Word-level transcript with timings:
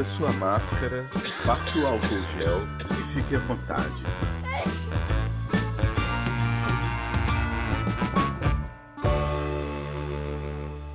A 0.00 0.04
sua 0.04 0.32
máscara, 0.32 1.04
passe 1.44 1.78
o 1.78 1.86
álcool 1.86 2.22
gel 2.32 2.60
e 2.98 3.12
fique 3.12 3.36
à 3.36 3.38
vontade. 3.40 4.02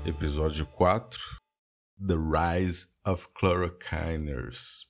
Episódio 0.03 0.65
4 0.65 1.19
The 1.99 2.15
Rise 2.15 2.87
of 3.05 3.27
Chlorokiners. 3.39 4.87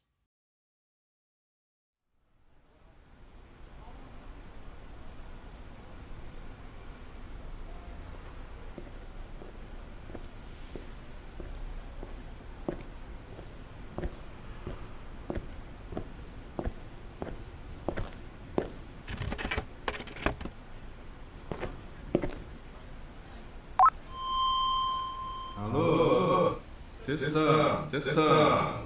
Testando, 27.06 27.88
testando. 27.92 28.80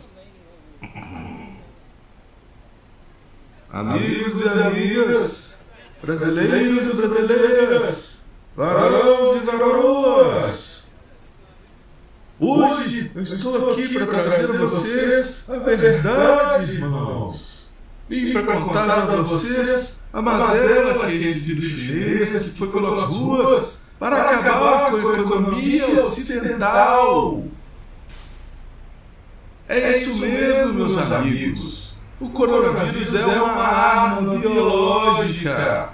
Amigos 3.71 4.41
e 4.41 4.49
amigas, 4.49 5.59
brasileiros 6.01 6.87
e 6.87 6.95
brasileiras, 6.97 8.25
varões 8.57 9.41
e 9.41 9.45
varoas. 9.45 10.87
Hoje 12.37 13.09
eu 13.15 13.23
estou 13.23 13.71
aqui 13.71 13.87
para 13.93 14.07
trazer 14.07 14.49
a 14.49 14.65
vocês 14.65 15.45
a 15.47 15.57
verdade, 15.59 16.73
irmãos. 16.73 17.69
Vim 18.09 18.33
para 18.33 18.43
contar 18.43 18.89
a 18.89 19.05
vocês 19.21 19.97
a 20.11 20.21
mazela 20.21 21.07
que 21.07 21.15
esse 21.15 21.53
vírus 21.53 21.67
chinês 21.67 22.57
foi 22.57 22.69
pelas 22.69 23.01
ruas 23.01 23.79
para 23.97 24.39
acabar 24.39 24.91
com 24.91 25.07
a 25.07 25.19
economia 25.19 25.87
ocidental. 26.03 27.43
É 29.69 29.99
isso 29.99 30.17
mesmo, 30.17 30.73
meus 30.73 30.97
amigos. 30.97 31.93
O 32.19 32.27
coronavírus 32.29 33.13
é 33.13 33.23
uma 33.23 33.51
arma 33.51 34.35
biológica. 34.39 35.89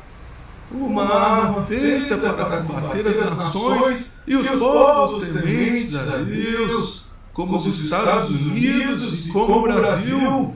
Uma 0.72 1.04
arma 1.04 1.66
feita 1.66 2.18
para 2.18 2.62
combater 2.62 3.06
as 3.06 3.36
nações 3.36 4.14
e 4.26 4.34
os 4.38 4.48
povos 4.48 5.28
tementes 5.28 5.94
a 5.94 6.18
Deus, 6.20 7.06
como 7.34 7.58
os 7.58 7.66
Estados 7.66 8.30
Unidos 8.30 9.26
e 9.26 9.30
como 9.30 9.58
o 9.58 9.62
Brasil. 9.64 10.56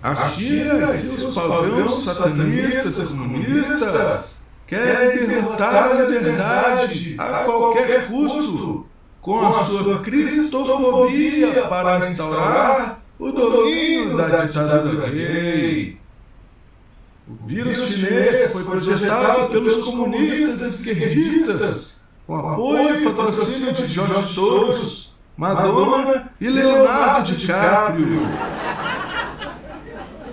A 0.00 0.14
China 0.28 0.94
e 0.94 0.98
seus 0.98 1.34
pagãos 1.34 2.04
satanistas 2.04 3.10
comunistas 3.10 4.40
querem 4.64 5.26
derrotar 5.26 5.90
a 5.90 5.94
liberdade 5.94 7.16
a 7.18 7.44
qualquer 7.44 8.06
custo, 8.06 8.86
com 9.20 9.38
a 9.40 9.64
sua 9.64 9.98
cristofobia 10.00 11.66
para 11.68 11.98
instaurar 11.98 13.02
o 13.18 13.30
domínio 13.30 14.16
da 14.16 14.44
ditadura 14.44 15.10
gay. 15.10 15.98
O 17.28 17.46
vírus 17.46 17.76
chinês 17.76 18.50
foi 18.52 18.64
projetado 18.64 19.50
pelos 19.50 19.84
comunistas 19.84 20.62
esquerdistas, 20.62 22.00
com 22.26 22.36
apoio 22.36 23.02
e 23.02 23.04
patrocínio 23.04 23.72
de 23.72 23.86
George 23.86 24.22
Soros, 24.24 25.12
Madonna 25.36 26.32
e 26.40 26.48
Leonardo 26.48 27.32
DiCaprio. 27.32 28.22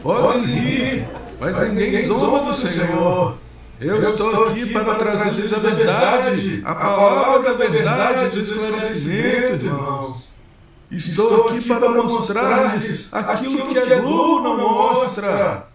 Podem 0.01 0.45
rir, 0.45 1.07
mas 1.39 1.73
ninguém 1.73 2.05
zomba 2.07 2.39
do 2.39 2.53
Senhor. 2.53 3.37
Eu 3.79 4.01
estou 4.01 4.47
aqui 4.47 4.65
para 4.73 4.95
trazer-lhes 4.95 5.53
a 5.53 5.57
verdade, 5.57 6.61
a 6.65 6.73
palavra 6.73 7.53
da 7.55 7.67
verdade 7.67 8.29
do 8.29 8.41
esclarecimento, 8.41 9.65
irmãos. 9.65 10.27
Estou 10.89 11.47
aqui 11.47 11.61
para 11.61 11.89
mostrar-lhes 11.91 13.13
aquilo 13.13 13.67
que 13.67 13.77
a 13.77 13.99
Globo 13.99 14.41
não 14.41 14.57
mostra. 14.57 15.67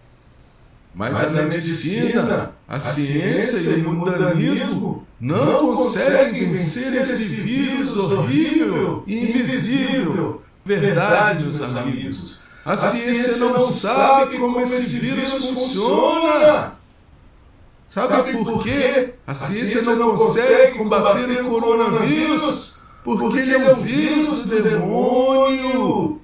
Mas 0.93 1.17
a 1.17 1.43
medicina, 1.43 2.51
a 2.67 2.79
ciência 2.79 3.71
e 3.71 3.81
o 3.85 3.93
mundanismo 3.93 5.07
não 5.19 5.75
conseguem 5.75 6.51
vencer 6.51 6.93
esse 6.95 7.23
vírus 7.23 7.95
horrível 7.95 9.03
e 9.07 9.39
invisível. 9.39 10.41
Verdade, 10.65 11.45
meus 11.45 11.61
amigos. 11.61 12.41
A 12.65 12.75
ciência 12.77 13.37
não 13.37 13.65
sabe 13.65 14.37
como 14.37 14.59
esse 14.59 14.99
vírus 14.99 15.31
funciona. 15.33 16.82
Sabe 17.93 18.31
por 18.31 18.63
quê? 18.63 19.13
A 19.27 19.35
ciência 19.35 19.83
não 19.95 20.17
consegue 20.17 20.79
combater 20.79 21.45
o 21.45 21.47
coronavírus 21.47 22.75
porque 23.03 23.37
ele 23.37 23.53
é 23.53 23.71
um 23.71 23.75
vírus 23.75 24.45
do 24.45 24.63
demônio. 24.63 26.19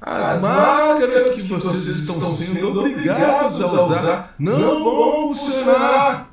As 0.00 0.40
máscaras 0.40 1.34
que 1.34 1.42
vocês 1.42 1.84
estão 1.84 2.32
sendo 2.36 2.78
obrigados 2.78 3.60
a 3.60 3.66
usar 3.66 4.34
não 4.38 4.84
vão 4.84 5.34
funcionar. 5.34 6.30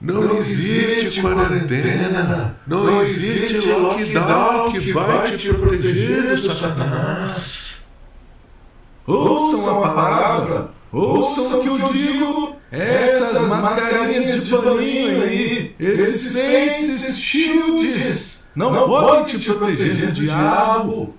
Não 0.00 0.38
existe 0.38 1.20
quarentena, 1.20 2.60
não 2.64 3.02
existe 3.02 3.72
lockdown 3.72 4.70
que 4.70 4.92
vai 4.92 5.36
te 5.36 5.52
proteger 5.52 6.36
do 6.36 6.54
Satanás. 6.54 7.78
Ouçam 9.04 9.68
a 9.68 9.80
palavra, 9.80 10.70
ouçam 10.92 11.58
o 11.58 11.60
que 11.60 11.66
eu 11.66 11.78
digo. 11.92 12.57
Essas 12.70 13.40
mascarinhas 13.48 14.44
de 14.44 14.50
paninho 14.56 15.22
aí, 15.22 15.74
esses 15.78 16.36
faces 16.36 17.18
shields, 17.18 18.44
não, 18.54 18.70
não 18.70 18.86
podem 18.86 19.24
te 19.24 19.52
proteger 19.52 20.06
do 20.06 20.12
diabo. 20.12 21.14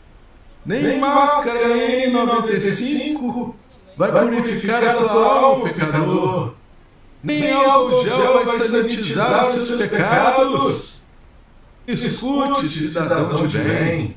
Nem 0.65 0.99
máscara 0.99 1.59
N95 2.07 3.53
vai 3.97 4.11
purificar 4.11 4.83
a 4.83 4.93
tua 4.93 5.11
alma, 5.11 5.69
pecador. 5.69 6.53
Nem 7.23 7.51
álcool 7.51 8.03
gel 8.03 8.45
vai 8.45 8.45
sanitizar 8.45 9.49
os 9.49 9.65
seus 9.65 9.81
pecados. 9.81 11.03
Escute, 11.87 12.69
cidadão 12.69 13.47
de 13.47 13.57
bem. 13.57 14.15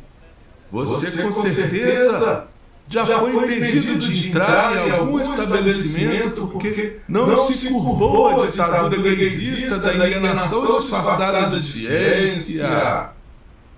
Você 0.71 1.22
com 1.22 1.32
certeza 1.32 2.48
já 2.88 3.06
foi 3.06 3.34
impedido 3.34 3.97
de 3.97 4.28
entrar 4.28 4.87
em 4.87 4.91
algum 4.91 5.19
estabelecimento 5.20 6.47
porque 6.48 6.98
não 7.09 7.37
se 7.47 7.69
curvou 7.69 8.28
à 8.28 8.47
ditadura 8.47 9.15
gaysista 9.15 9.78
da 9.78 9.91
alienação 9.91 10.78
disfarçada 10.78 11.56
de 11.56 11.62
ciência. 11.62 13.12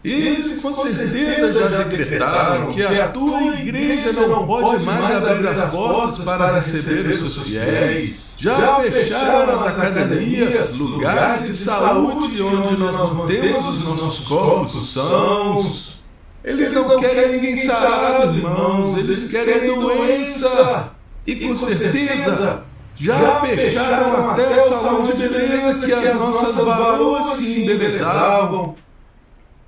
Eles 0.04 0.60
com 0.60 0.74
certeza 0.74 1.50
já 1.50 1.82
decretaram 1.84 2.70
que 2.72 2.82
a 2.82 3.08
tua 3.08 3.54
igreja 3.54 4.12
não 4.12 4.46
pode 4.46 4.84
mais 4.84 5.24
abrir 5.24 5.48
as 5.48 5.70
portas 5.70 6.18
para 6.18 6.56
receber 6.56 7.08
os 7.08 7.20
seus 7.20 7.38
fiéis. 7.48 8.34
Já 8.36 8.80
fecharam 8.80 9.64
as 9.64 9.78
academias, 9.78 10.76
lugares 10.76 11.46
de 11.46 11.56
saúde 11.56 12.42
onde 12.42 12.76
nós 12.76 13.12
mantemos 13.14 13.66
os 13.66 13.84
nossos 13.84 14.28
corpos 14.28 14.92
sãos. 14.92 16.03
Eles 16.44 16.72
não 16.72 17.00
querem 17.00 17.32
ninguém 17.36 17.56
sarado, 17.56 18.36
irmãos, 18.36 18.98
eles 18.98 19.30
querem 19.30 19.74
doença. 19.74 20.90
E 21.26 21.36
com 21.36 21.56
certeza 21.56 22.64
já 22.96 23.40
fecharam 23.40 24.30
até 24.30 24.62
o 24.62 24.68
salão 24.68 25.04
de 25.04 25.12
beleza 25.14 25.86
que 25.86 25.92
as 25.92 26.14
nossas 26.14 26.56
varoas 26.56 27.26
se 27.36 27.62
embelezavam. 27.62 28.76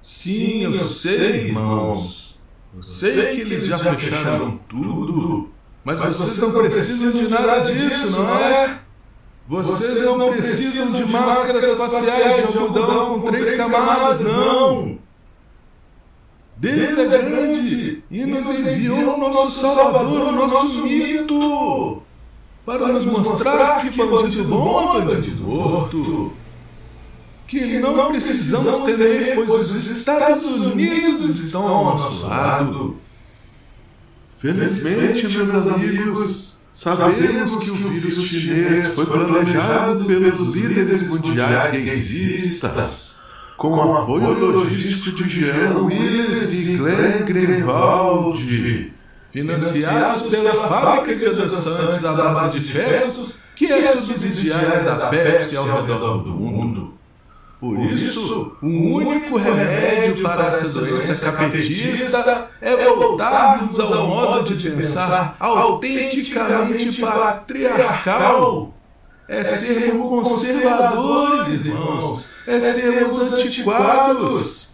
Sim, 0.02 0.64
eu 0.64 0.84
sei, 0.84 1.46
irmãos. 1.46 2.38
Eu 2.76 2.82
sei 2.82 3.34
que 3.34 3.40
eles 3.40 3.64
já 3.64 3.78
fecharam 3.78 4.60
tudo. 4.68 5.50
Mas 5.82 5.98
vocês 5.98 6.38
não 6.38 6.50
precisam 6.52 7.10
de 7.10 7.28
nada 7.28 7.60
disso, 7.60 8.10
não 8.10 8.38
é? 8.38 8.80
Vocês 9.48 10.04
não 10.04 10.30
precisam 10.30 10.92
de 10.92 11.04
máscaras 11.06 11.78
faciais 11.78 12.36
de 12.52 12.58
algodão 12.58 13.20
com 13.20 13.30
três 13.30 13.52
camadas, 13.52 14.20
não. 14.20 15.05
Deus 16.56 16.98
é 16.98 17.18
grande 17.18 18.02
e 18.10 18.24
nos 18.24 18.46
enviou 18.46 19.14
o 19.14 19.18
nosso 19.18 19.60
Salvador, 19.60 20.28
o 20.28 20.32
nosso 20.32 20.82
mito, 20.84 22.02
para 22.64 22.88
nos 22.88 23.04
mostrar 23.04 23.82
que 23.82 23.90
bandido 23.90 24.44
bom 24.44 24.98
é 24.98 25.04
bandido 25.04 25.44
morto. 25.44 26.32
Que 27.46 27.78
não 27.78 28.08
precisamos 28.08 28.78
temer, 28.80 29.34
pois 29.36 29.70
os 29.70 29.90
Estados 29.90 30.46
Unidos 30.46 31.44
estão 31.44 31.68
ao 31.68 31.84
nosso 31.84 32.26
lado. 32.26 32.96
Felizmente, 34.38 35.28
meus 35.28 35.66
amigos, 35.68 36.58
sabemos 36.72 37.56
que 37.56 37.70
o 37.70 37.76
vírus 37.76 38.14
chinês 38.22 38.94
foi 38.94 39.04
planejado 39.04 40.04
pelos 40.06 40.54
líderes 40.54 41.02
mundiais 41.02 41.70
gaysistas 41.70 43.05
com 43.56 43.68
o 43.68 43.96
apoio 43.96 44.32
logístico 44.32 45.16
de 45.16 45.28
Jean 45.28 45.78
Willis 45.78 46.52
e 46.52 46.76
Glenn 46.76 47.24
Greenwald. 47.24 48.92
Financiados 49.30 50.22
pela 50.22 50.68
fábrica 50.68 51.16
de 51.34 51.42
adoçantes 51.42 52.04
à 52.04 52.12
base 52.12 52.60
de 52.60 52.72
ferros, 52.72 53.40
que 53.54 53.66
é 53.72 53.96
subsidiária 53.96 54.82
da 54.82 55.08
Pepsi 55.08 55.56
ao 55.56 55.64
redor 55.64 56.18
do 56.22 56.30
mundo. 56.30 56.94
Por 57.58 57.80
isso, 57.80 58.54
o 58.62 58.66
um 58.66 58.94
único 58.94 59.38
remédio 59.38 60.22
para 60.22 60.48
essa 60.48 60.68
doença 60.68 61.32
capetista 61.32 62.50
é 62.60 62.76
voltarmos 62.76 63.80
ao 63.80 64.06
modo 64.06 64.54
de 64.54 64.70
pensar 64.70 65.34
autenticamente 65.40 67.00
patriarcal. 67.00 68.75
É 69.28 69.42
sermos 69.42 70.28
conservadores, 70.28 71.64
irmãos. 71.64 72.24
É 72.46 72.60
sermos 72.60 73.32
antiquados. 73.32 74.66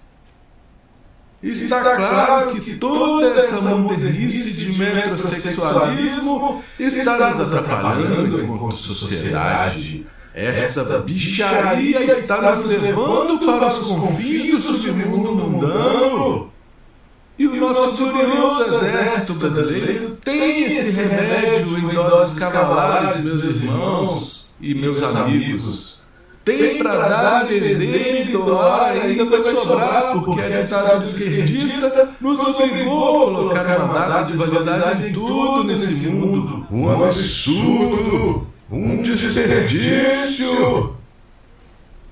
Está 1.43 1.97
claro 1.97 2.55
que 2.61 2.77
toda 2.77 3.27
essa 3.41 3.61
modernice 3.61 4.53
de 4.53 4.79
metrosexualismo 4.79 6.63
está 6.79 7.31
nos 7.31 7.41
atrapalhando 7.41 8.43
enquanto 8.43 8.77
sociedade. 8.77 10.07
Esta 10.35 10.99
bicharia 11.01 12.05
está 12.05 12.55
nos 12.55 12.65
levando 12.65 13.45
para 13.45 13.69
os 13.69 13.79
confins 13.79 14.51
do 14.51 14.61
submundo 14.61 15.35
mundano. 15.35 16.53
E 17.39 17.47
o 17.47 17.57
nosso 17.57 17.97
glorioso 17.97 18.75
exército 18.75 19.35
brasileiro 19.35 20.17
tem 20.23 20.65
esse 20.65 21.03
remédio 21.03 21.77
em 21.77 21.95
doses 21.95 22.39
cavalares, 22.39 23.25
meus 23.25 23.45
irmãos 23.45 24.42
e 24.63 24.75
meus 24.75 25.03
amigos. 25.03 26.01
Tem 26.45 26.79
para 26.79 27.09
dar, 27.09 27.47
vender 27.47 28.23
e 28.23 28.33
doar 28.33 28.93
ainda 28.93 29.27
vai 29.27 29.41
sobrar, 29.41 30.13
porque 30.13 30.41
a 30.41 30.63
ditadura 30.63 31.03
esquerdista 31.03 32.11
nos 32.21 32.41
obrigou 32.41 33.29
a 33.29 33.35
colocar 33.35 33.85
uma 33.85 33.95
data 33.95 34.33
de 34.33 34.37
validade 34.37 35.09
em 35.09 35.13
tudo 35.13 35.65
nesse 35.65 36.09
mundo. 36.09 36.67
Um 36.71 36.91
absurdo! 36.91 38.47
Um 38.71 39.03
desperdício! 39.03 40.97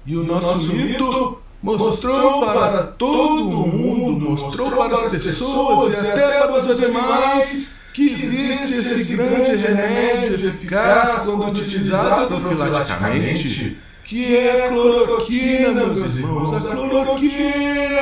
E 0.06 0.16
o 0.16 0.24
nosso 0.24 0.58
mito 0.72 1.38
mostrou 1.60 2.40
para 2.40 2.84
todo 2.84 3.66
mundo, 3.66 4.30
mostrou 4.30 4.70
para 4.70 4.94
as 4.94 5.12
pessoas 5.12 5.92
e 5.92 6.06
até 6.06 6.38
para 6.38 6.56
os 6.56 6.82
animais 6.82 7.79
que 8.00 8.14
existe 8.14 8.76
esse 8.76 9.14
grande 9.14 9.56
remédio 9.56 10.48
eficaz 10.48 11.24
quando 11.24 11.48
utilizado 11.48 12.40
profilaticamente, 12.40 13.76
que 14.04 14.36
é 14.36 14.66
a 14.66 14.68
cloroquina, 14.70 15.84
meus 15.86 16.16
irmãos, 16.16 16.54
a 16.54 16.60
cloroquina! 16.60 18.00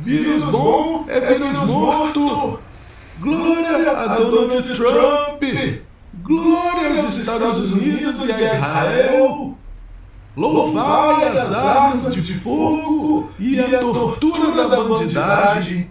Vírus 0.00 0.44
bom 0.44 1.06
é 1.08 1.20
vírus 1.20 1.58
morto! 1.66 2.60
Glória 3.18 3.92
a 3.92 4.06
Donald 4.18 4.74
Trump! 4.74 5.42
Glória 6.22 7.02
aos 7.02 7.18
Estados 7.18 7.72
Unidos 7.72 8.20
e 8.26 8.32
a 8.32 8.42
Israel! 8.42 9.56
Louvai 10.36 11.36
as 11.36 11.52
armas 11.52 12.14
de 12.14 12.34
fogo 12.34 13.30
e 13.38 13.58
a 13.58 13.78
tortura 13.80 14.52
da 14.52 14.84
bandidagem! 14.84 15.90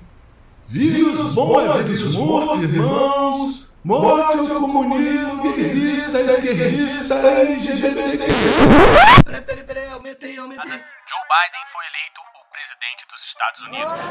Vírus 0.67 1.33
bom 1.33 1.61
é 1.61 1.81
vírus 1.81 2.15
morto, 2.15 2.61
irmãos. 2.61 3.67
Morte 3.85 4.35
é 4.35 4.39
ao 4.53 4.59
comunismo, 4.59 5.43
gaysista, 5.43 6.21
esquerdista, 6.21 7.15
LGBTQ. 7.15 8.27
Peraí, 9.23 9.41
peraí, 9.43 9.63
peraí, 9.63 9.89
aumentei, 9.93 10.37
aumentei. 10.37 10.69
Ah, 10.69 10.83
Joe 11.07 11.23
Biden 11.31 11.63
foi 11.71 11.85
eleito 11.87 12.19
o 12.35 12.43
presidente 12.51 13.07
dos 13.09 13.23
Estados 13.23 13.61
Unidos. 13.63 14.01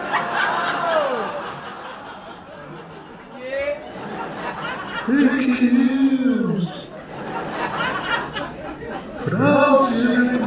Fake 5.04 5.70
news. 5.72 6.64
Fraude 9.12 9.94
eleitoral. 9.94 10.45